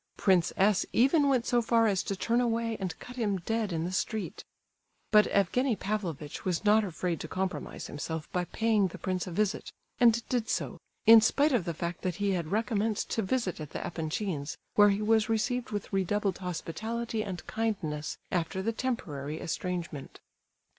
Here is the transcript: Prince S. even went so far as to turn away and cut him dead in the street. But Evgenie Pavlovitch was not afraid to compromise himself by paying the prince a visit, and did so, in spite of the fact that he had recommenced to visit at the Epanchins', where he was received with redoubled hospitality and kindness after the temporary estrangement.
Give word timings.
Prince 0.17 0.51
S. 0.57 0.83
even 0.93 1.29
went 1.29 1.45
so 1.45 1.61
far 1.61 1.85
as 1.85 2.01
to 2.01 2.15
turn 2.15 2.41
away 2.41 2.75
and 2.79 2.97
cut 2.97 3.17
him 3.17 3.37
dead 3.37 3.71
in 3.71 3.83
the 3.83 3.91
street. 3.91 4.43
But 5.11 5.27
Evgenie 5.27 5.75
Pavlovitch 5.75 6.43
was 6.43 6.65
not 6.65 6.83
afraid 6.83 7.19
to 7.19 7.27
compromise 7.27 7.85
himself 7.85 8.27
by 8.31 8.45
paying 8.45 8.87
the 8.87 8.97
prince 8.97 9.27
a 9.27 9.31
visit, 9.31 9.71
and 9.99 10.27
did 10.27 10.49
so, 10.49 10.79
in 11.05 11.21
spite 11.21 11.51
of 11.51 11.65
the 11.65 11.75
fact 11.75 12.01
that 12.01 12.15
he 12.15 12.31
had 12.31 12.47
recommenced 12.51 13.11
to 13.11 13.21
visit 13.21 13.59
at 13.61 13.69
the 13.73 13.85
Epanchins', 13.85 14.57
where 14.73 14.89
he 14.89 15.03
was 15.03 15.29
received 15.29 15.69
with 15.69 15.93
redoubled 15.93 16.39
hospitality 16.39 17.23
and 17.23 17.45
kindness 17.45 18.17
after 18.31 18.63
the 18.63 18.71
temporary 18.73 19.39
estrangement. 19.39 20.19